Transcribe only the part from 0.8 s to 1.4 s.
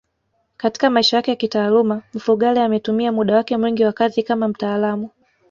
maisha yake ya